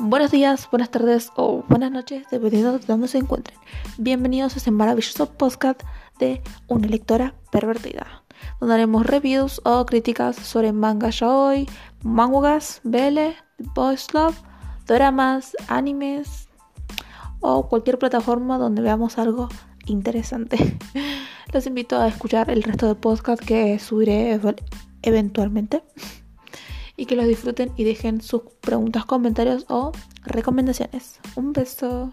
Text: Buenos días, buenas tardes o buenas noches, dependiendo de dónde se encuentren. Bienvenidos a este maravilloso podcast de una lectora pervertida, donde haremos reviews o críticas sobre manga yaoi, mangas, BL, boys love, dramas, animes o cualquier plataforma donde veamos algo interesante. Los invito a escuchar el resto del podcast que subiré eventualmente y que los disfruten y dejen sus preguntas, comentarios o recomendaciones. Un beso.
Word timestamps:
Buenos 0.00 0.30
días, 0.30 0.68
buenas 0.70 0.90
tardes 0.90 1.32
o 1.34 1.64
buenas 1.68 1.90
noches, 1.90 2.24
dependiendo 2.30 2.78
de 2.78 2.86
dónde 2.86 3.08
se 3.08 3.18
encuentren. 3.18 3.58
Bienvenidos 3.96 4.54
a 4.54 4.58
este 4.58 4.70
maravilloso 4.70 5.26
podcast 5.26 5.82
de 6.20 6.40
una 6.68 6.86
lectora 6.86 7.34
pervertida, 7.50 8.22
donde 8.60 8.76
haremos 8.76 9.04
reviews 9.04 9.60
o 9.64 9.84
críticas 9.86 10.36
sobre 10.36 10.72
manga 10.72 11.10
yaoi, 11.10 11.68
mangas, 12.04 12.80
BL, 12.84 13.34
boys 13.74 14.14
love, 14.14 14.36
dramas, 14.86 15.56
animes 15.66 16.48
o 17.40 17.68
cualquier 17.68 17.98
plataforma 17.98 18.56
donde 18.56 18.82
veamos 18.82 19.18
algo 19.18 19.48
interesante. 19.86 20.78
Los 21.52 21.66
invito 21.66 22.00
a 22.00 22.06
escuchar 22.06 22.50
el 22.50 22.62
resto 22.62 22.86
del 22.86 22.96
podcast 22.96 23.42
que 23.44 23.80
subiré 23.80 24.40
eventualmente 25.02 25.82
y 26.98 27.06
que 27.06 27.16
los 27.16 27.26
disfruten 27.26 27.72
y 27.76 27.84
dejen 27.84 28.20
sus 28.20 28.42
preguntas, 28.60 29.06
comentarios 29.06 29.64
o 29.68 29.92
recomendaciones. 30.24 31.20
Un 31.36 31.54
beso. 31.54 32.12